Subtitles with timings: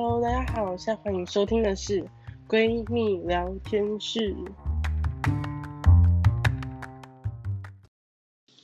[0.00, 2.08] Hello，大家好，现在欢迎收听的是
[2.48, 4.32] 闺蜜聊天室。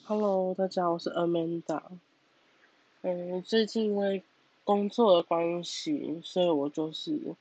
[0.04, 1.82] Hello，大家好，我是 Amanda。
[3.02, 4.22] 嗯，最近因为
[4.62, 7.34] 工作的关系，所以我就是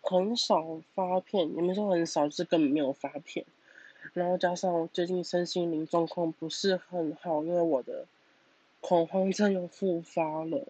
[0.00, 3.44] 很少发片，你们说很少，是根本没有发片。
[4.12, 8.06] 然后加上我最近身心灵状况不是很好，因为我的
[8.80, 10.64] 恐慌症又复发了。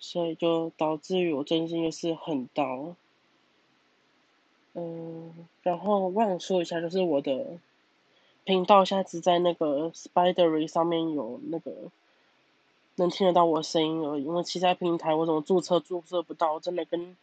[0.00, 2.96] 所以就导致于我真心就是很刀，
[4.72, 7.58] 嗯，然后我想说一下，就是我的
[8.44, 11.90] 频道现在只在那个 Spidery 上面有那个
[12.96, 17.14] 能听得到我声音而已，因为其他平台我怎么注册注册不到，真的跟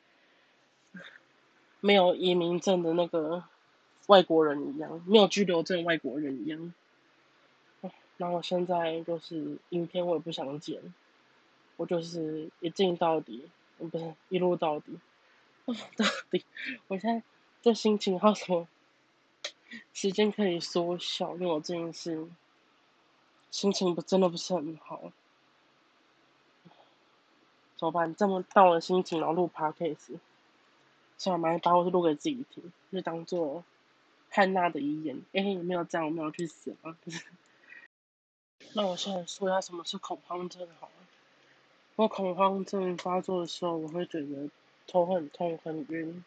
[1.81, 3.43] 没有移民证的那个
[4.05, 6.73] 外国人一样，没有居留证外国人一样。
[8.17, 10.93] 然后现在就是影片我也不想剪。
[11.77, 14.99] 我就是一镜到底，不是一路到底，
[15.65, 16.43] 到底。
[16.87, 17.23] 我现在
[17.61, 18.67] 这心情好什么
[19.93, 21.33] 时间可以缩小？
[21.35, 22.27] 因为我最近是
[23.51, 25.11] 心情不真的不是很好，
[27.77, 28.13] 怎么办？
[28.15, 30.19] 这么到了心情，然后录 podcast，
[31.17, 33.63] 算了，马上把我录给自己听，就当做
[34.29, 35.21] 汉娜的遗言。
[35.33, 36.97] 哎，没有这样，我没有去死啊！
[38.73, 40.93] 那我现在说一下什么是恐慌症好了。
[41.97, 44.51] 我恐慌症发作的时候，我会觉得
[44.85, 46.23] 头很痛、很晕，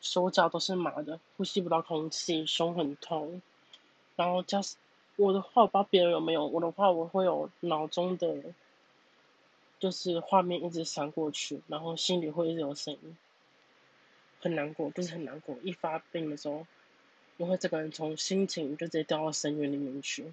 [0.00, 3.42] 手脚都是麻的，呼吸不到空气，胸很痛。
[4.16, 4.78] 然后加上
[5.16, 8.42] 我的话，我不知道别人有没有，我的话我会有脑中的
[9.78, 13.18] 就是画面一直闪过去，然后心里会一直有声音，
[14.40, 15.58] 很难过，就是很难过。
[15.62, 16.66] 一发病的时候，
[17.36, 20.32] 我会这个人从心情就直接掉到深渊里面去。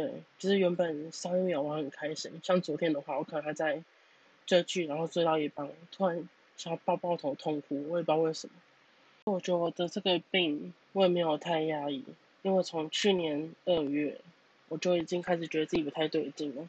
[0.00, 3.82] 对，就是原本上一秒我很开心，像昨天的话，我可能还在
[4.46, 6.26] 追剧，然后追到一半，突然
[6.56, 8.54] 想要抱抱头痛哭，我也不知道为什么。
[9.24, 12.02] 我觉得我的这个病我也没有太压抑，
[12.40, 14.18] 因为从去年二月
[14.70, 16.66] 我就已经开始觉得自己不太对劲了。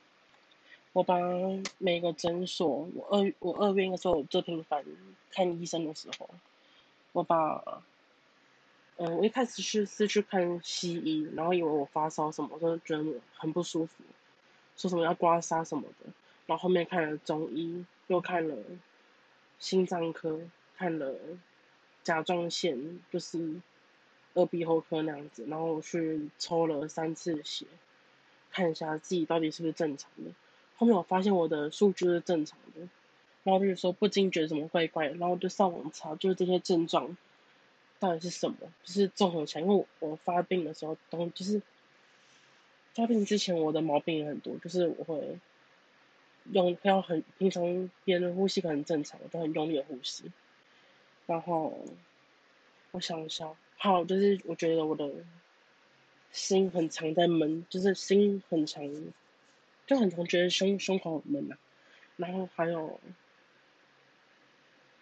[0.91, 1.17] 我把
[1.77, 4.83] 每个诊所，我二我二月应该说我最频繁
[5.29, 6.29] 看医生的时候，
[7.13, 7.81] 我把。
[8.97, 13.03] 嗯，我一开始是是去看西医，然后以为我发烧什么，就觉得
[13.35, 14.03] 很不舒服，
[14.77, 16.11] 说什么要刮痧什么的。
[16.45, 18.55] 然后后面看了中医，又看了
[19.57, 20.39] 心脏科，
[20.77, 21.15] 看了
[22.03, 23.55] 甲状腺，就是
[24.33, 25.45] 耳鼻喉科那样子。
[25.47, 27.65] 然后我去抽了三次血，
[28.51, 30.29] 看一下自己到底是不是正常的。
[30.77, 32.81] 后面我发现我的数据是正常的，
[33.43, 37.17] 然后就是说不禁觉得什么怪怪的，然后就上网查，就是这些症状。
[38.01, 38.57] 到底是什么？
[38.83, 41.61] 就是综合起来，因为我我发病的时候，都就是
[42.95, 45.37] 发病之前，我的毛病也很多，就是我会
[46.51, 50.31] 用要很平常别人呼吸可能正常，我都很用力的呼吸。
[51.27, 51.77] 然后
[52.89, 55.07] 我想一下，好，就是我觉得我的
[56.31, 58.83] 心很常在闷，就是心很常，
[59.85, 61.57] 就很常觉得胸胸口很闷啊。
[62.17, 62.99] 然后还有，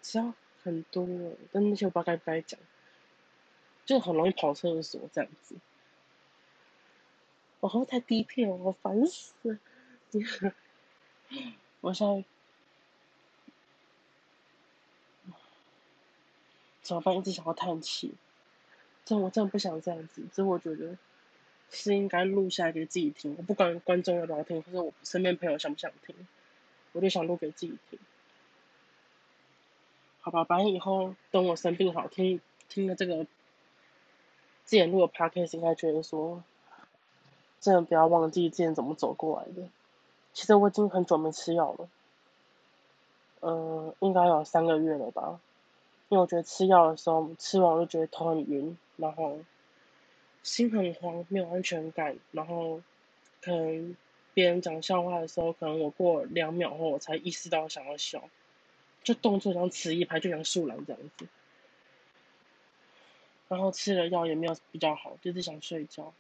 [0.02, 0.34] 只要
[0.64, 1.08] 很多，
[1.54, 2.60] 但那些我不知道该不该讲。
[3.90, 5.56] 就很容易跑厕所这样子，
[7.60, 9.58] 我后太低配了，我烦死了。
[11.82, 12.24] 我现在
[16.84, 17.18] 怎么办？
[17.18, 18.14] 一直想要叹气，
[19.06, 20.22] 真我真的不想这样子。
[20.30, 20.96] 只是我觉得
[21.72, 23.34] 是应该录下来给自己听。
[23.40, 26.16] 我不管观众要不要听，或者我身边朋友想不想听，
[26.92, 27.98] 我就想录给自己听。
[30.20, 33.26] 好吧，反正以后等我生病好，听听了这个。
[34.70, 36.44] 之前录的 podcast 应该觉得说，
[37.60, 39.68] 真的不要忘记之前怎么走过来的。
[40.32, 41.90] 其实我已经很久没吃药了，
[43.42, 45.40] 嗯，应该有三个月了吧。
[46.10, 49.40] 因为我觉得吃药的时候，吃完我就觉得头很晕，然后
[50.44, 52.80] 心很慌，没有安全感，然后
[53.42, 53.98] 可能
[54.36, 58.22] 别人讲笑话的时候，可能我过两秒后我才意识到想要笑，
[59.04, 61.26] 就动作像迟一拍，就像树懒这样子。
[63.50, 66.14] 然后吃了药也没有比较好，就是想睡觉，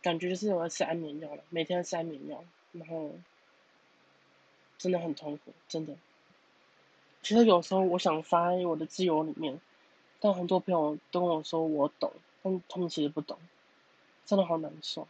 [0.00, 2.42] 感觉就是我要吃安眠药了，每天吃安眠药，
[2.72, 3.12] 然后
[4.78, 5.94] 真的很痛苦，真的。
[7.22, 9.60] 其实有时候我想发我的自由里面，
[10.20, 13.38] 但很多朋友都跟我说我懂，但他们其实不懂，
[14.24, 15.06] 真的好难受。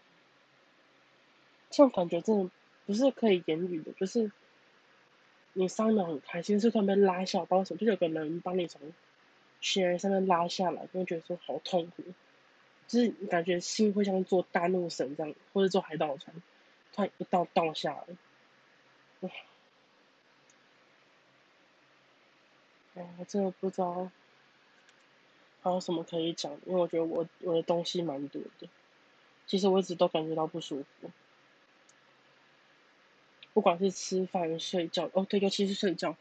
[1.70, 2.50] 这种感觉真的
[2.84, 4.32] 不是可以言语的，就是
[5.52, 8.92] 你上一秒很开心，是突然被拉下，不知道什么，就有个人帮你从。
[9.60, 12.02] 悬崖上面拉下来，就觉得说好痛苦，
[12.88, 16.34] 就是感觉心会像坐大怒神这样，或者坐海盗船，
[16.92, 17.94] 突然一道倒下
[19.20, 19.30] 来，
[22.94, 24.10] 哎，我真的不知道
[25.62, 28.68] 还有什么可以讲，因为我觉得我我的东西蛮多的。
[29.46, 31.10] 其实我一直都感觉到不舒服，
[33.52, 36.16] 不管是吃饭、睡觉，哦对，尤其是睡觉，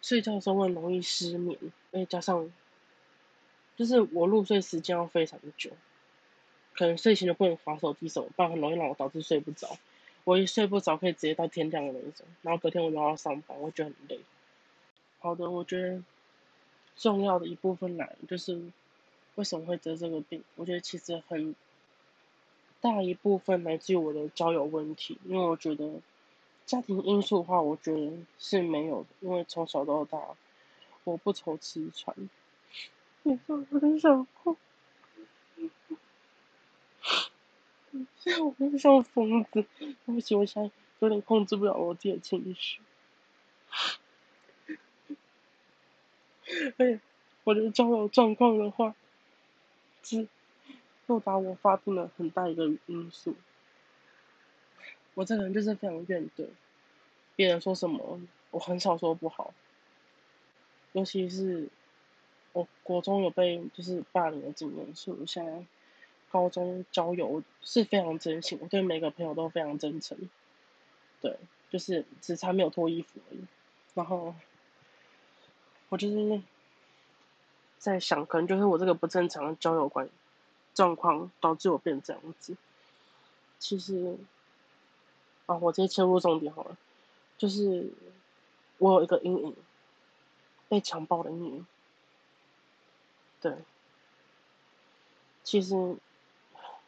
[0.00, 1.58] 睡觉的时候会容易失眠，
[1.90, 2.52] 而且加上，
[3.78, 5.70] 就是我入睡时间要非常久，
[6.74, 9.78] 可能睡前就不能划手机什么，不然很容易让我导致睡不着。
[10.24, 14.20] 我一睡不着，可以直接到天亮的那种，然后隔天我就要上班，我觉得很累。
[15.20, 16.02] 好的，我觉得
[16.96, 18.60] 重要的一部分来就是
[19.36, 20.42] 为什么会得这个病。
[20.56, 21.54] 我觉得其实很
[22.80, 26.00] 大一部分来自于我的交友问题，因为我觉得
[26.66, 30.20] 家庭因素的话，我觉得是没有的，因为从小到大
[31.04, 32.14] 我不愁吃穿。
[33.28, 34.56] 你说我很想哭，
[38.40, 40.70] 我很像疯子，对不起，我现在
[41.00, 42.80] 有点控制不了我自己的情绪。
[46.78, 46.98] 哎，
[47.44, 48.94] 我的交友状况的话，
[50.02, 50.26] 是
[51.06, 53.34] 又把我发病了很大一个因素。
[55.12, 56.46] 我这个人就是非常怨怼，
[57.36, 58.18] 别人说什么
[58.52, 59.52] 我很少说不好，
[60.92, 61.68] 尤其是
[62.52, 65.64] 我国中有被就是霸凌的经验，所以我现在
[66.30, 70.18] 高中交友是非常真心，我对每个朋友都非常真诚。
[71.20, 71.36] 对，
[71.70, 73.40] 就是只差没有脱衣服而已，
[73.94, 74.34] 然后。
[75.90, 76.42] 我就是
[77.78, 80.06] 在想，可能就是我这个不正常的交友观
[80.74, 82.54] 状况导致我变这样子。
[83.58, 84.18] 其实，
[85.46, 86.76] 啊，我直接切入重点好了，
[87.38, 87.90] 就是
[88.76, 89.56] 我有一个阴影，
[90.68, 91.66] 被强暴的阴影。
[93.40, 93.54] 对，
[95.44, 95.96] 其实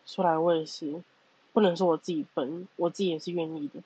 [0.06, 1.02] 说来我也是，
[1.52, 3.82] 不能说我自己笨，我自己也是愿意的。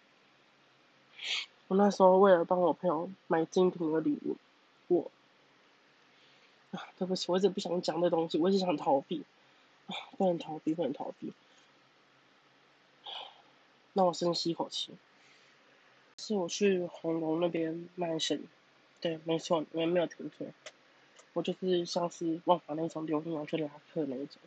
[1.69, 4.37] 我那时候为了帮我朋友买精品的礼物。
[4.89, 5.11] 我
[6.73, 9.25] 啊，对不起，我一直不想讲这东西，我一直想逃避，
[10.19, 11.33] 不能逃避，不能逃避。
[13.95, 14.93] 那我深吸一口气，
[16.19, 18.47] 是我去红龙那边卖身，
[19.01, 20.47] 对，没错，你们没有听错，
[21.35, 24.41] 我就是像是忘法那种流浪要去拉客那一种。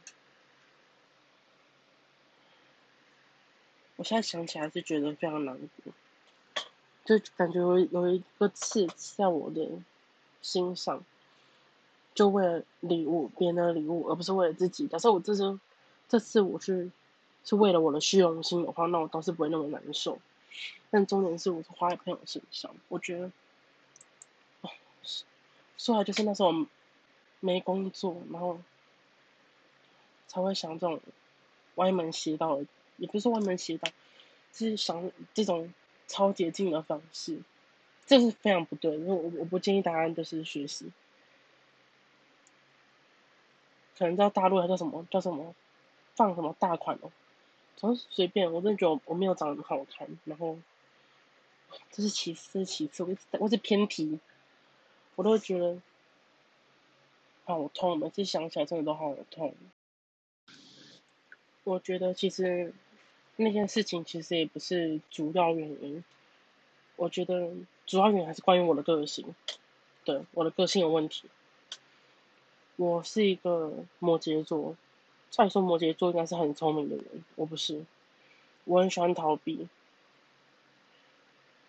[3.97, 5.93] 我现在想起来是觉得非常难过，
[7.05, 9.69] 就感觉有有一个刺在我的。
[10.39, 11.03] 心上，
[12.13, 14.87] 就为了礼物，别人的礼物，而不是为了自己。
[14.87, 15.59] 假设我这次，
[16.07, 16.89] 这次我是
[17.43, 20.19] 是为了我的虚荣心的话，那我倒是不会那么难受。
[20.89, 23.31] 但重点是，我是花在朋友身上，我觉得，
[24.61, 24.69] 哦，
[25.77, 26.53] 说来就是那时候
[27.39, 28.59] 没工作，然后
[30.27, 30.99] 才会想这种
[31.75, 32.59] 歪门邪道，
[32.97, 33.89] 也不是歪门邪道，
[34.53, 35.73] 是想这种
[36.07, 37.39] 超捷径的方式。
[38.05, 40.91] 这是非常不对，因为我我不建议大家就是学习。
[43.97, 45.55] 可能在大陆还叫什么叫什么
[46.15, 47.11] 放什么大款哦，
[47.75, 48.53] 总是随便。
[48.53, 50.57] 我真的觉得我没有长得好看，然后
[51.91, 54.19] 这是其次，其次，我我是偏题，
[55.15, 55.81] 我都觉得
[57.47, 59.55] 好痛，每次想起来真的都好痛。
[61.63, 62.73] 我觉得其实
[63.37, 66.03] 那件事情其实也不是主要原因。
[66.97, 67.53] 我觉得
[67.85, 69.33] 主要原因还是关于我的个性，
[70.03, 71.29] 对我的个性有问题。
[72.75, 74.75] 我是一个摩羯座，
[75.29, 77.85] 再说摩羯座应该是很聪明的人，我不是，
[78.65, 79.69] 我很喜欢逃避。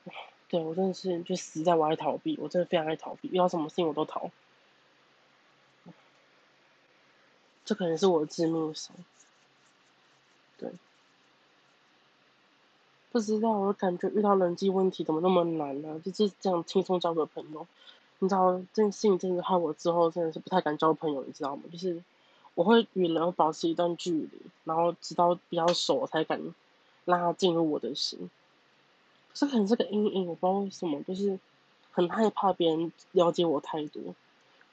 [0.50, 4.32] 对我真的是就死在我爱逃避，我真的非常爱逃避，遇到什么事情我都逃。
[7.68, 8.96] 这可能是我的致命伤，
[10.56, 10.72] 对。
[13.12, 16.00] 不知道，我感觉遇到人际问题怎么那么难呢？
[16.02, 17.66] 就是这样轻松交个朋友，
[18.20, 21.64] 你知道，这件事情真的害我之后真的是不太敢交朋友，你知道吗？
[21.70, 22.02] 就是
[22.54, 24.30] 我会与人保持一段距离，
[24.64, 26.40] 然后直到比较熟我才敢
[27.04, 28.30] 让他进入我的心。
[29.34, 31.38] 这可能是个阴影，我不知道为什么，就是
[31.92, 34.02] 很害怕别人了解我太多，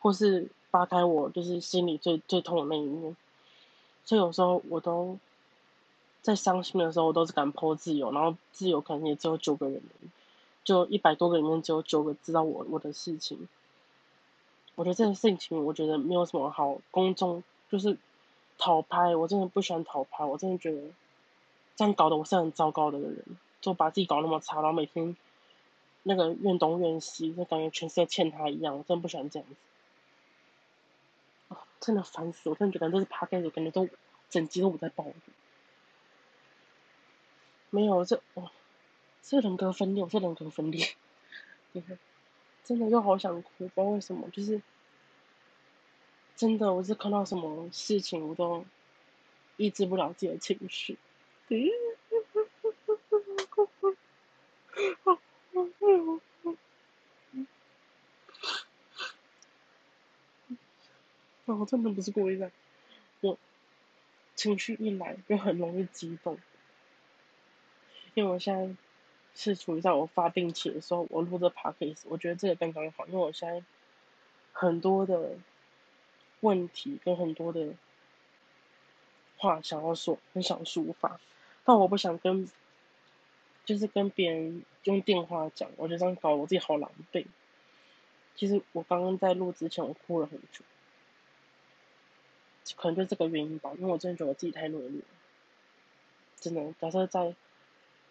[0.05, 3.17] 或是扒开我就是心里最最痛的那一面，
[4.03, 5.17] 所以有时候我都。
[6.21, 9.79] 在伤心的时候，我都是敢泼自由，然后自由可能也只有九个人，
[10.63, 13.47] 就一百多个里面只有九个知道我我的事情。
[14.73, 17.95] 我觉得这个事情，我觉得没有什么好公众，就是
[18.57, 19.15] 讨拍。
[19.15, 20.81] 我真的不喜欢讨拍，我真的觉得
[21.75, 23.23] 这样搞得我是很糟糕的人，
[23.61, 25.15] 就把自己搞那么差，然后每天
[26.01, 28.75] 那个怨东怨西，就感觉全世界欠他一样。
[28.75, 29.55] 我真的不喜欢这样子。
[31.85, 32.55] 真的烦死我！
[32.55, 33.87] 真的觉得都是趴盖子，感觉都
[34.27, 35.13] 整集都我在抱怨。
[37.69, 38.49] 没有这哦，
[39.21, 40.95] 这人格分裂，这人格分裂。
[42.63, 44.59] 真的又好想哭，不知道为什么，就是
[46.35, 48.65] 真的，我是看到什么事情我都
[49.57, 50.97] 抑制不了自己的情绪。
[61.59, 62.51] 我真的不是故意的，
[63.21, 63.37] 我
[64.35, 66.37] 情绪一来就很容易激动，
[68.13, 68.75] 因为我现在。
[69.37, 73.61] 是处于在我发病期的时候，我录这 podcast，我觉得这个刚刚好，因为我现在
[74.53, 75.33] 很多的
[76.39, 77.73] 问题跟很多的
[79.35, 81.19] 话想要说，很想抒发，
[81.65, 82.49] 但我不想跟，
[83.65, 87.25] 就是跟别人用电话讲，我觉得这样搞我自己好狼狈。
[88.37, 90.63] 其实我刚刚在录之前，我哭了很久，
[92.75, 95.05] 可能就这个原因吧，因为我真的觉得自己太努力了，
[96.39, 97.35] 真的，假设在。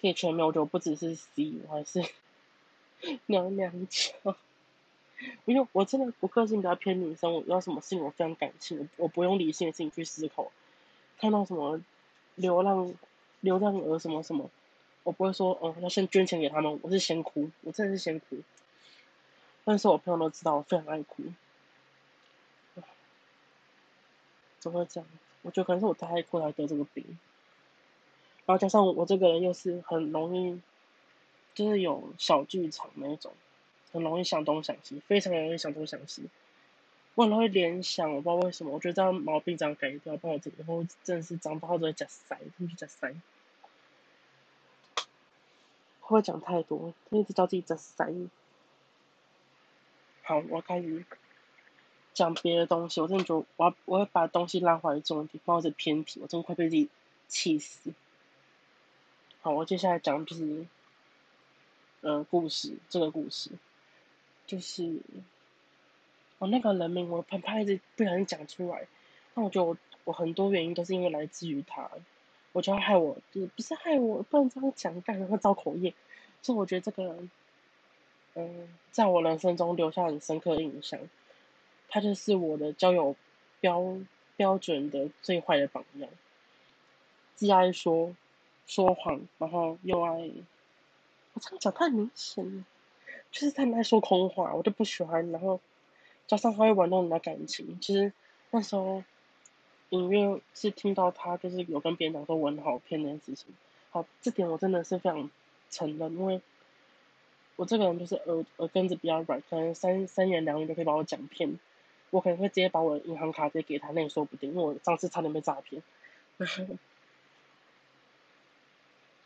[0.01, 2.05] 可以全面，我觉得不只是 C，我还是
[3.25, 4.37] 娘娘腔。
[5.47, 10.53] 因为我真的我个性比较偏女生，我要什么事情我非常感性，我不用理性的事情去思考。
[11.19, 11.81] 看到什么
[12.35, 12.93] 流浪
[13.41, 14.51] 流浪鹅什么什么，
[15.05, 18.37] 我不会说哦要先捐钱给他们，我是先哭，我真的是先哭。
[19.65, 21.23] 但是我朋友都知道我非常爱哭，
[24.65, 25.07] 怎么会这样？
[25.43, 27.05] 我觉得可能是我太爱哭才得这个病。
[28.47, 30.59] 然后加上我这个人又是很容易，
[31.53, 33.31] 就是有小剧场那种，
[33.93, 36.31] 很容易想东想西，非常容易想东想西。
[37.15, 43.15] 我很容易联想，我不知道为什么，我觉得这样毛病这样改掉，不然我以后真的是长大后都会假塞，真的假塞。
[46.01, 46.95] 会不会讲太多？
[47.11, 48.11] 一直叫自己假塞。
[50.23, 51.05] 好，我开始
[52.15, 53.01] 讲别的东西。
[53.01, 56.89] 我真的觉得，我要我要把东西拉回来重点，不然我偏题，我真的快被自己
[57.29, 57.93] 气死。
[59.43, 60.67] 好，我接下来讲就是，
[62.01, 63.51] 呃，故事这个故事，
[64.47, 65.01] 就是，
[66.39, 68.87] 我那个人名我怕怕一直不小心讲出来，
[69.35, 71.91] 但我觉得我我很多原因都是因为来自于他，
[72.53, 75.93] 我觉得害我就是不是害我，不能这样讲，干然会造口业，
[76.41, 77.31] 所以我觉得这个人，
[78.35, 80.99] 嗯，在我人生中留下很深刻的印象，
[81.95, 83.15] 他就是我的交友
[83.61, 83.97] 标
[84.37, 86.11] 标准的最坏的榜样，
[87.37, 88.13] 既爱说。
[88.67, 90.11] 说谎，然后又爱，
[91.35, 92.65] 我这样讲太明显了，
[93.31, 95.31] 就是他们爱说空话，我就不喜欢。
[95.31, 95.61] 然后
[96.27, 98.11] 加上他会玩弄人的感情，其实
[98.51, 99.05] 那时候
[99.91, 103.55] 隐约是听到他就是有跟别人讲说我很好骗那件事情。
[103.91, 105.31] 好，这点我真的是非常
[105.69, 106.41] 承认，因为
[107.57, 111.59] 我这个人就是耳耳根子比较软，可能三三言两语就可以把我讲骗。
[112.15, 115.83] 我可能会直接把我的银行卡直接给他，那也说不定，因为我上次差点被诈骗。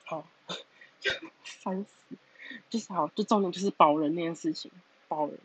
[0.06, 0.26] 好，
[1.42, 2.16] 烦死！
[2.70, 4.72] 就是好，就重点就是保人那件事情，
[5.06, 5.38] 保人。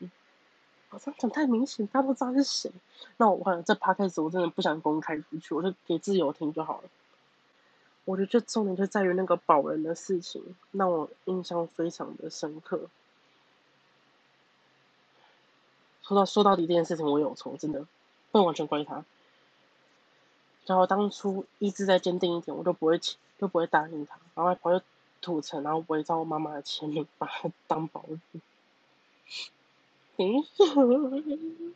[0.88, 2.72] 好像讲太明显，大家都知道是谁。
[3.18, 6.90] 那我可能这 p a 始，我真的不想公开出去，我就给自由听就好了。
[8.06, 12.88] 我觉得这重点就在于那个保人的事情，让我印象非常的深刻。
[16.14, 17.86] 说到说到底这件事情，我有错，真的
[18.32, 19.04] 不能完全怪他。
[20.66, 23.18] 然后当初意志再坚定一点，我就不会请。
[23.40, 24.86] 就不会答应他，然后还跑去
[25.20, 28.18] 土城，然后伪造我妈妈的签名，把他当保姆。
[30.16, 30.46] 嗯，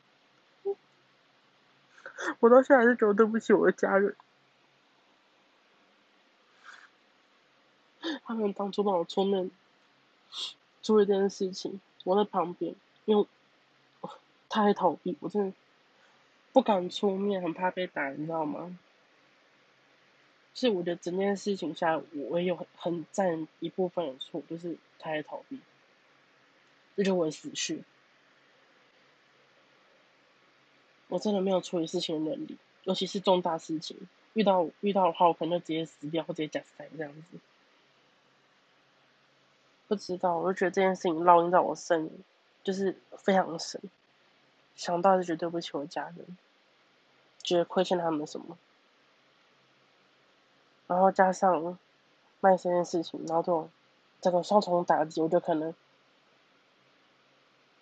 [2.39, 4.15] 我到现在还是觉得对不起我的家人，
[8.23, 9.51] 他们当初帮我出面
[10.81, 13.25] 做一件事情，我在旁边，因为
[14.63, 15.57] 太逃避，我真的
[16.53, 18.77] 不敢出面，很怕被打，你知道吗？
[20.53, 25.59] 是我觉得整件事情下，我也有很很占一部分的错，就是他在逃避，
[26.95, 27.83] 这就我死穴。
[31.09, 33.95] 我真的没有处理事情的能力，尤其是重大事情，
[34.33, 37.37] 遇到遇到的话，我可能就直接死掉，或直接假死这样子。
[39.87, 42.09] 不知道，我就觉得这件事情烙印在我身，
[42.63, 43.79] 就是非常深。
[44.77, 46.37] 想到就觉得对不起我家人，
[47.43, 48.57] 觉得亏欠他们什么。
[50.87, 51.77] 然后加上
[52.39, 53.69] 卖这件事情，然后这种
[54.21, 55.73] 这个双重打击，我就可能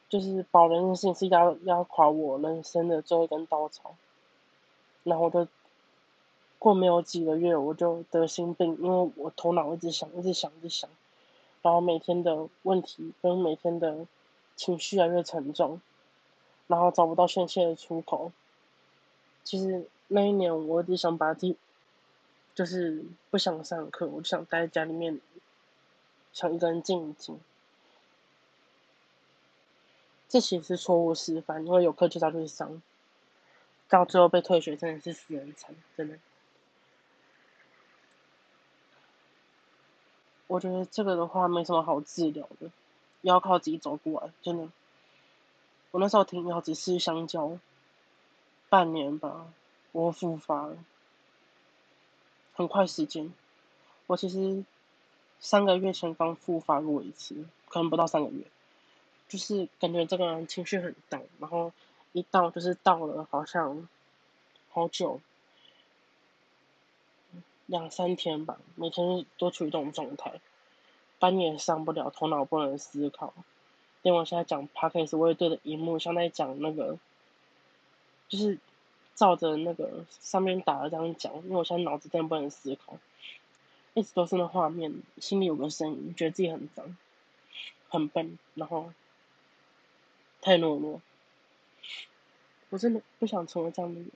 [0.09, 3.95] 就是保人的事情是压压垮我人生的最后一根稻草。
[5.03, 5.47] 然后我就
[6.57, 10.89] 过没有几个月，我就得心病，因为我头脑一直想，一直想，一直想，
[11.61, 14.07] 然后每天的问题跟每天的
[14.55, 15.79] 情绪越来越沉重，
[16.67, 18.31] 然后找不到宣泄的出口。
[19.43, 21.57] 其实那一年，我一直想把自己。
[22.55, 25.19] 就是不想上课，我就想待在家里面，
[26.31, 27.37] 想一个人静一静。
[30.29, 32.81] 这其实是错误示范，因为有课就要去上，
[33.89, 36.17] 到最后被退学真的是死人惨，真的。
[40.47, 42.71] 我觉得这个的话没什么好治疗的，
[43.19, 44.69] 要靠自己走过来，真的。
[45.95, 47.57] 我那时候停药只吃香蕉，
[48.67, 49.47] 半年吧，
[49.93, 50.75] 我复发了，
[52.53, 53.33] 很快时间。
[54.05, 54.65] 我其实
[55.39, 58.43] 三个月前刚复发过一次，可能不到三个月，
[59.29, 61.71] 就是感觉这个人情绪很荡，然后
[62.11, 63.87] 一到就是到了好像
[64.71, 65.21] 好久。
[67.67, 70.41] 两三天吧，每天都处于这种状态，
[71.19, 73.33] 班也上不了，头脑不能思考。
[74.05, 76.99] 连我现在讲 p o d c a 我也对着荧幕，像在讲那个，
[78.29, 78.59] 就是
[79.15, 82.99] 照着那个上面打的这样讲，因为我现在脑子真的不能思考，
[83.95, 86.95] 一直都是那画面，心里有个声音，觉得自己很脏，
[87.89, 88.93] 很笨，然后
[90.39, 91.01] 太懦弱。
[92.69, 94.11] 我真的不想成为这样的人，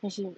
[0.00, 0.32] 但是。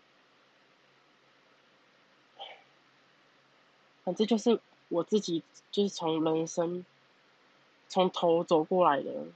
[4.03, 6.85] 反正就是我自己，就是从人生
[7.89, 9.27] 从头走过来的，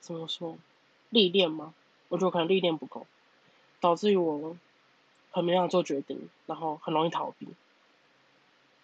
[0.00, 0.56] 怎么说
[1.10, 1.74] 历练吗？
[2.08, 3.06] 我觉得可能历练不够，
[3.80, 4.56] 导致于我
[5.30, 7.48] 很没法做决定，然后很容易逃避，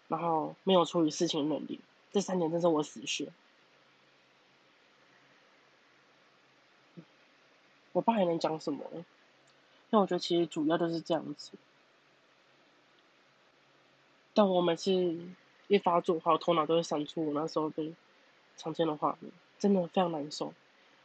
[0.08, 1.80] 然后没有处理事情的能力。
[2.12, 3.32] 这三点真是我死穴。
[7.92, 8.84] 我爸还能讲什么？
[9.88, 11.52] 但我觉得其实主要都是这样子。
[14.34, 14.90] 但我每次
[15.68, 17.92] 一发作，还有头脑都会闪出我那时候被
[18.56, 20.52] 强奸的画面，真的非常难受。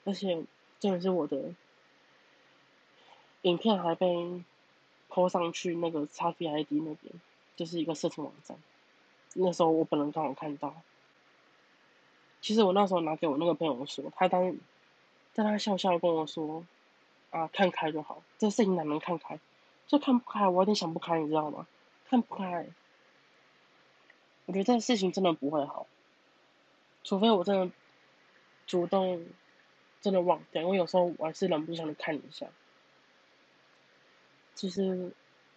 [0.05, 0.43] 而且，
[0.79, 1.53] 真的是我的
[3.43, 4.43] 影片还被
[5.09, 7.13] 拖上去那个 x V I D 那边，
[7.55, 8.57] 就是一个色情网站。
[9.33, 10.73] 那时候我本人刚好看到。
[12.41, 14.55] 其实我那时候拿给我那个朋友说，他当
[15.33, 16.65] 但他笑笑跟我说
[17.31, 19.39] ：“啊，看开就好，这事情哪能看开？
[19.87, 21.67] 就看不开，我有点想不开，你知道吗？
[22.09, 22.65] 看不开。”
[24.49, 25.85] 我觉得这事情真的不会好，
[27.03, 27.71] 除非我真的
[28.65, 29.23] 主动
[30.01, 32.47] 真的忘掉，因为有时候我还是忍不住想看一下。
[34.55, 35.11] 其实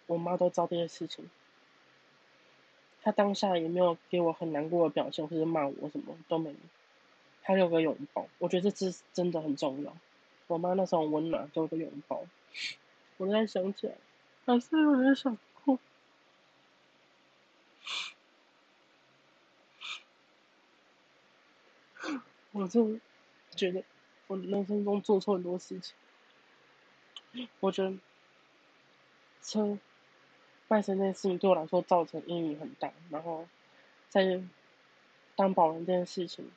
[0.05, 1.27] 我妈都知道这些事情，
[3.01, 6.55] 她当下也没有给我很难过的表现，或者骂我什么都没有，
[7.41, 9.97] 她有个拥抱，我觉得这是真的很重要。
[10.45, 12.23] 我妈那时候温暖，给我个拥抱，
[13.17, 13.95] 我现在想起来，
[14.45, 15.79] 还是有点想哭。
[22.53, 22.99] 我就
[23.55, 23.83] 觉得
[24.27, 25.95] 我人生中做错很多事情，
[27.59, 27.97] 我觉得
[29.41, 29.77] 车
[30.67, 33.47] 卖身这件事情对我来说造成阴影很大，然后
[34.07, 34.41] 在
[35.35, 36.51] 当保人这件事情，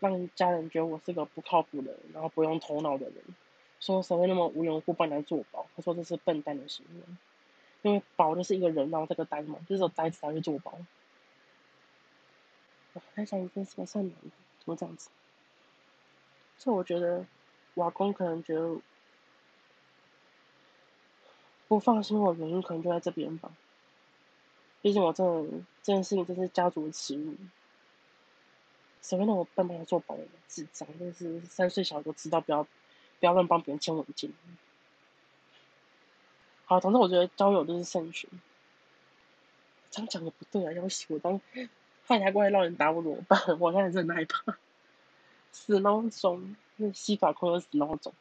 [0.00, 3.22] 让家人觉得我是个不靠谱的人，然后不用头脑的人，
[3.78, 5.64] 说谁会那么无缘无故帮人家做保？
[5.76, 7.02] 他说这是笨蛋的行为，
[7.82, 10.76] 因为保就是一个人，然后这个呆嘛，就是呆子才会做保。
[12.94, 14.30] 我在想一件事情善良的。
[14.64, 15.10] 怎么这样子？
[16.56, 17.26] 所以我觉得，
[17.74, 18.80] 瓦工可能觉得
[21.66, 23.50] 不放心我，原因可能就在这边吧。
[24.80, 25.24] 毕竟我这
[25.82, 27.34] 这件事情，真是家族的耻辱。
[29.00, 30.28] 谁会让我帮别人做保人？
[30.46, 30.86] 智障！
[30.96, 34.32] 就是三岁小孩都知道，不要不要乱帮别人签文件。
[36.66, 38.30] 好，总之我觉得交友都是慎选。
[39.90, 41.40] 这样讲也不对啊，要死我当。
[42.06, 43.40] 快台过来让人打我怎么办？
[43.60, 44.58] 我现在真的害怕，
[45.52, 48.12] 死孬种，那西法空的死孬种。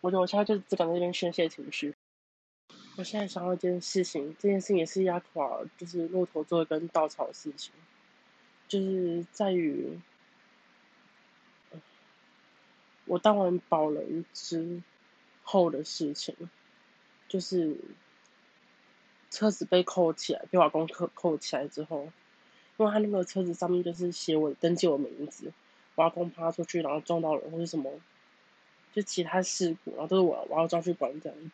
[0.00, 1.94] 我觉得我现在就只敢在这边宣泄情绪。
[2.96, 7.72] 我现在想到一件事情，这件事情也是压垮，就是骆驼做一根稻草的事情，
[8.68, 9.98] 就是在于
[13.06, 14.82] 我当完保人之
[15.42, 16.36] 后的事情，
[17.28, 17.78] 就是
[19.30, 22.12] 车子被扣起来，被瓦工扣扣起来之后。
[22.76, 25.52] 因为他那个车子上面就是写我登记我名字，
[25.94, 27.92] 我要公趴出去，然后撞到人或者什么，
[28.92, 31.50] 就其他事故，然后都是我我要抓去管这样子。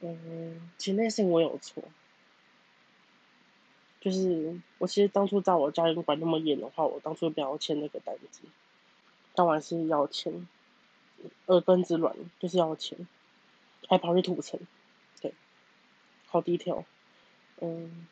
[0.00, 1.84] 嗯，其实那事情我有错，
[4.00, 8.40] 就是我其实当初在我家人管那么严的话，我当初不要签那个单子，
[9.34, 10.48] 当然是要签，
[11.46, 13.06] 耳根子软就是要签，
[13.88, 14.58] 还跑去土城，
[15.20, 15.34] 对，
[16.28, 16.86] 好低调，
[17.60, 18.06] 嗯。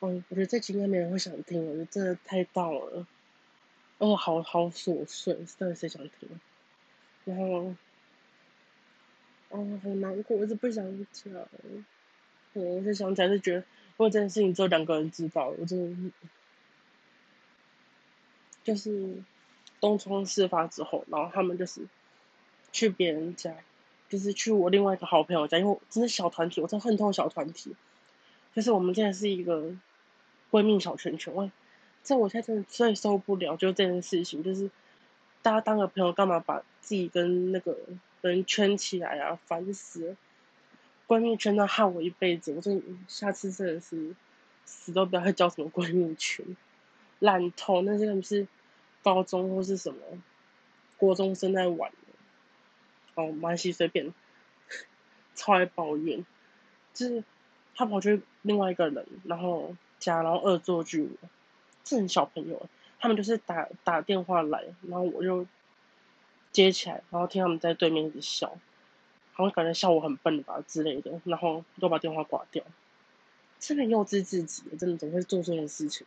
[0.00, 3.06] 哦，我觉得这期应该没人会想听，我觉得真的太到了，
[3.98, 6.28] 哦，好好琐碎，到底谁想听？
[7.24, 7.74] 然后，
[9.48, 11.32] 哦，好难过，我是不想讲，
[12.52, 13.64] 我是想起来就觉得，如
[13.96, 16.12] 果这件事情只有两个人知道，我真的，
[18.62, 19.20] 就是
[19.80, 21.82] 东窗事发之后，然后他们就是
[22.70, 23.52] 去别人家，
[24.08, 27.74] 就是去我另外一个好朋友家，因为真的小团体，我真的恨透小团体。
[28.54, 29.76] 就是我们现在是一个
[30.50, 31.50] 闺蜜小圈圈，我
[32.02, 34.70] 这我现在真的最受不了，就这件事情，就是
[35.42, 37.76] 大家当个朋友，干嘛把自己跟那个
[38.22, 39.38] 人圈起来啊？
[39.46, 40.16] 烦死了！
[41.06, 44.14] 闺蜜圈都害我一辈子，我真的下次真的是
[44.64, 46.44] 死都不要再交什么闺蜜圈，
[47.18, 47.82] 烂透！
[47.82, 48.46] 那真的是
[49.02, 50.00] 高中或是什么
[50.96, 54.12] 国中生在玩的，哦，蛮系随便，
[55.34, 56.24] 超爱抱怨，
[56.92, 57.24] 就是
[57.74, 61.28] 他跑去另外一个人，然后家，然后恶作剧我，
[61.84, 65.46] 这小朋友，他们就是打打电话来，然后我就
[66.52, 68.56] 接起来，然后听他们在对面一直笑。
[69.32, 72.64] 好像感觉笑我很笨吧之类的，然后都把电话挂掉，
[73.60, 76.04] 真的幼稚至极，真的怎么会做这种事情？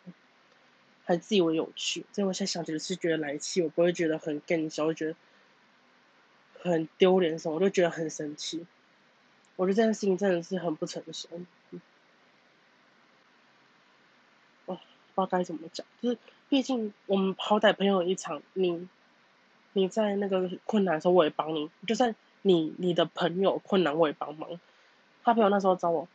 [1.05, 5.15] 还自以为有趣，所以我现在想起来是觉得来气，我不会觉得很更笑，我觉得
[6.59, 8.65] 很丢脸什么，我就觉得很生气。
[9.55, 11.29] 我觉得这件事情真的是很不成熟。
[14.65, 14.77] 哦，
[15.13, 16.17] 不知道该怎么讲，就是
[16.49, 18.87] 毕竟我们好歹朋友一场，你
[19.73, 22.15] 你在那个困难的时候我也帮你，就算。
[22.43, 24.49] 你你的朋友困难我也帮忙，
[25.23, 26.07] 他朋友那时候找我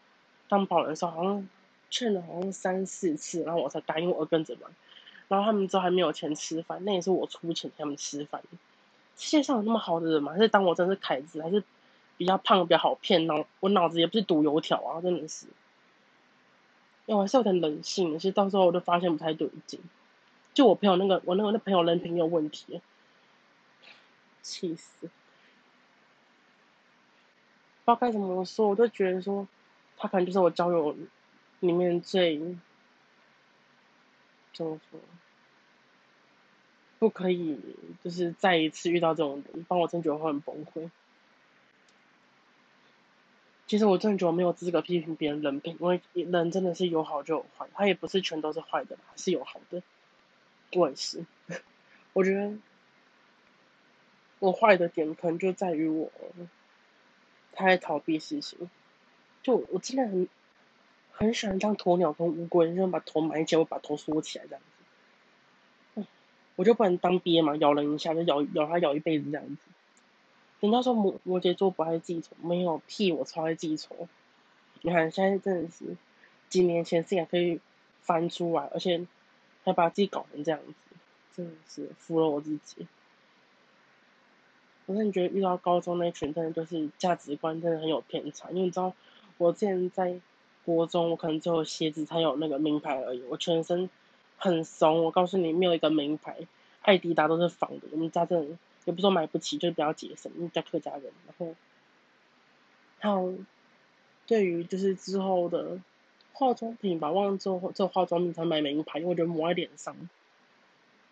[0.48, 1.48] 当保人的时候，好像
[1.88, 4.68] 劝了好像三四次，然后我才答应我跟着忙。
[5.28, 8.42] 然后他们之后还没有钱吃饭，那也是我出钱请他们吃饭。
[9.16, 10.32] 世界上有那么好的人吗？
[10.32, 11.62] 还是当我真是凯子，还是
[12.16, 13.28] 比较胖比较好骗？
[13.28, 15.46] 脑我脑子也不是赌油条啊，真的是。
[17.06, 19.80] 因为我还是有点人性，其实到时候我就发现不太对劲。
[20.52, 22.80] 就我朋友那个，我那个那朋友人品有问题，
[24.42, 25.08] 气死。
[27.84, 29.46] 不知道该怎么说，我就觉得说，
[29.96, 30.96] 他可能就是我交友
[31.60, 32.38] 里面最
[34.52, 34.98] 怎么说，
[36.98, 37.60] 不可以
[38.02, 40.90] 就是再一次遇到这种人，帮我真觉得会很崩溃。
[43.66, 49.82] 其实我真的觉得没有资格批评别人人品，因为人真的是有好就有坏，他也不是全都是坏的，是有好的。
[50.72, 51.24] 我也是，
[52.12, 52.56] 我觉得
[54.38, 56.10] 我坏的点可能就在于我。
[57.58, 58.68] 他在逃避事情，
[59.42, 60.28] 就我真的很
[61.10, 64.60] 很喜欢当鸵鸟跟乌龟，就是把头埋起来，我把头缩起来这样
[65.94, 66.04] 子。
[66.54, 69.56] 我就不能当鳖嘛，咬人一下就咬咬他咬一辈子这样子。
[70.60, 74.08] 人家说摩摩羯座不爱记仇，没有屁，我超爱记仇。
[74.82, 75.96] 你看现在真的是
[76.48, 77.60] 几年前事情可以
[78.00, 79.06] 翻出来，而且
[79.64, 80.96] 还把自己搞成这样子，
[81.36, 82.86] 真的是服了我自己。
[84.86, 88.48] 我真的觉得遇到高中那群，真的就是价值观真的很有偏差。
[88.50, 88.94] 因为你知道，
[89.36, 90.20] 我之前在
[90.64, 93.90] 国中，我可能只有鞋子才有那个名牌而已，我全身
[94.36, 95.04] 很怂。
[95.04, 96.46] 我告诉你，没有一个名牌，
[96.82, 97.88] 艾迪达都是仿的。
[97.90, 101.02] 我们家真的也不说买不起，就是比较节省，因为家客家人。
[101.26, 101.54] 然后，
[102.98, 103.36] 还有
[104.26, 105.78] 对于就是之后的
[106.32, 109.94] 化妆品吧，忘了之后这化妆品才买名牌，因为我觉得抹在脸上，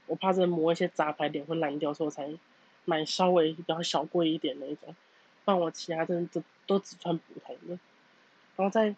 [0.06, 2.34] 我怕这抹一些杂牌脸会烂掉，所以我才。
[2.86, 4.94] 买稍微比较小贵一点那种，
[5.46, 7.78] 不然我其他真的都都只穿普通的。
[8.56, 8.94] 然后在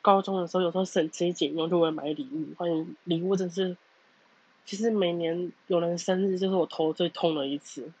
[0.00, 3.76] 高中的时候，有时候省吃俭用就会买礼物，发现礼物真是，
[4.64, 7.92] 其实每年有人生日就是我头最痛的一次，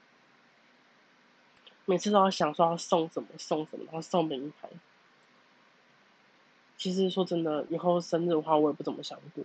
[1.86, 4.68] 每次都要想说要送什么送什么，然后送名牌。
[6.76, 9.42] 其实说真的，以后生日的话我也不怎么想过，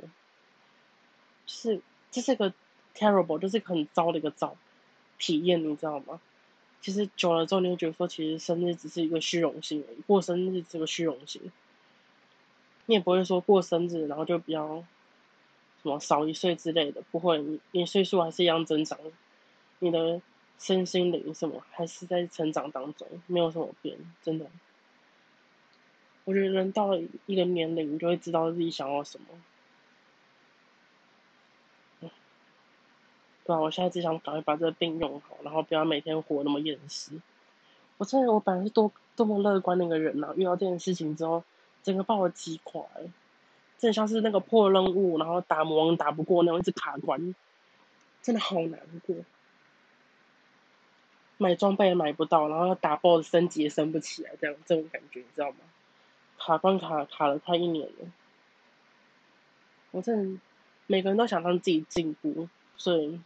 [1.47, 2.54] 是这是个
[2.93, 4.58] terrible，就是很糟的一个糟。
[5.17, 6.19] 体验你知道吗？
[6.82, 11.51] 其实久了之后，你会觉得说，其实生日只是一个虚荣心而已，过生日是个虚荣心。
[12.88, 14.84] 你也不会说过生日然后就比较
[15.84, 17.38] 什么少一岁之类的，不会，
[17.71, 18.97] 你岁数还是一样增长，
[19.77, 20.21] 你的
[20.62, 24.45] 身心灵什么还是在成长当中，没有什么变，真的。
[26.24, 29.26] 我觉得人到了一个年龄，就会知道自己想要什么。
[33.43, 37.19] 对啊，我现在只想赶快把这个病用好，然后不要每天活那么厌世。
[37.97, 41.43] 我真的，我本来是多多么乐观的一个人呐，遇到这件事情之后，
[41.82, 42.86] 整个把我击垮，
[43.80, 47.34] 真的像是那个破任务，然后打魔王打不过那种，一直卡关，
[48.21, 49.15] 真的好难过。
[51.41, 55.58] 买装备也买不到，然后打 BOSS 升级也升不起来，这样这种感觉你知道吗？
[56.38, 58.12] 卡关卡卡了快一年了，
[59.89, 60.39] 我真的
[60.86, 63.19] 每个人都想让自己进步，所以。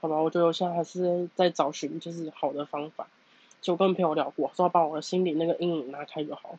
[0.00, 3.06] 好吧，我觉得我现在还是在找寻就是好的方法。
[3.60, 6.58] 就跟朋友聊过，说把我的心里那个阴影拿开就好。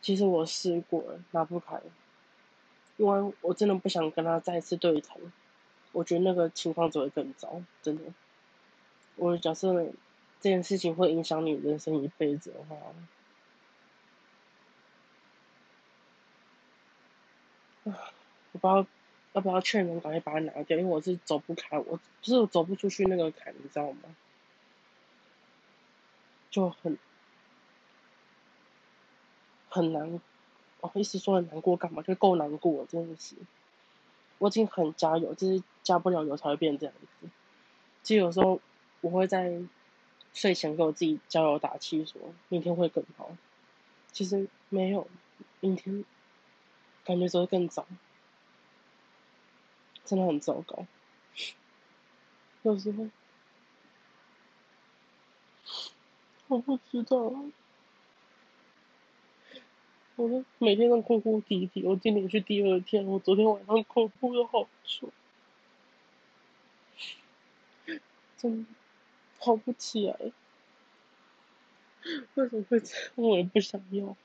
[0.00, 1.80] 其实我试过了，拿不开。
[2.96, 5.20] 因为我真的不想跟他再次对头，
[5.92, 8.02] 我觉得那个情况只会更糟，真的。
[9.16, 9.74] 我假设
[10.40, 12.76] 这件事情会影响你人生一辈子的话，
[18.52, 18.86] 我不知道
[19.34, 24.16] 要不要劝人赶快把它拿掉，因为我是走不开，我就是走不出去那个坎，你知道吗？
[26.50, 26.98] 就很
[29.68, 30.20] 很难，
[30.80, 32.02] 我意思说很难过干嘛？
[32.02, 33.36] 就够难过，真的是。
[34.42, 37.28] 我已经很加油，就是加不了油才会变这样子。
[38.02, 38.60] 其实有时候
[39.00, 39.62] 我会在
[40.34, 43.30] 睡前给我自己加油打气，说明天会更好。
[44.10, 45.06] 其实没有，
[45.60, 46.04] 明天
[47.04, 47.86] 感觉只会更糟，
[50.04, 50.84] 真的很糟糕。
[52.62, 53.08] 有时候
[56.48, 57.32] 我不知道。
[60.22, 65.08] 我每天都哭哭啼啼，我今天是第二天，我昨天晚上哭哭的好久，
[68.36, 68.64] 真
[69.40, 70.16] 好不起来，
[72.34, 73.10] 为什么会这样？
[73.16, 74.16] 我也不想要，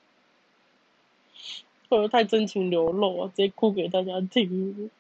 [1.90, 4.92] 我又太真情流露啊，直接哭给大家听。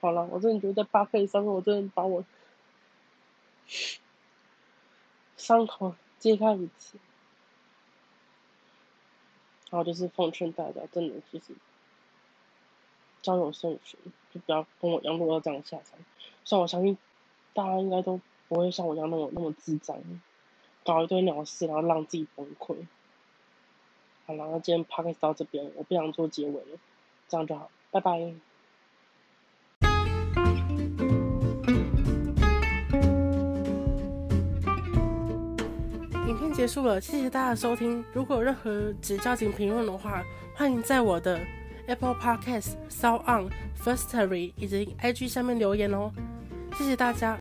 [0.00, 2.24] 好了，我真的觉得在八倍上面，我真的把我
[5.36, 5.94] 伤口。
[6.24, 6.96] 揭开一次，
[9.68, 11.54] 然后就是奉劝大家，真的就是
[13.20, 14.00] 交友慎选，
[14.32, 15.98] 就不要跟我一样落到这样下场。
[16.42, 16.96] 虽然我相信
[17.52, 19.98] 大家应该都不会像我一样那么那么智障，
[20.82, 22.86] 搞一堆鸟事，然后让自己崩溃。
[24.24, 26.78] 好了，那今天 p o d 到这边，我不想做结尾了，
[27.28, 28.34] 这样就好，拜拜。
[36.54, 38.02] 结束了，谢谢大家的收听。
[38.12, 40.22] 如果有任何指教型评论的话，
[40.54, 41.40] 欢迎在我的
[41.88, 46.12] Apple Podcast、Sound On、Firstory 以及 IG 下面留言哦。
[46.78, 47.32] 谢谢大家。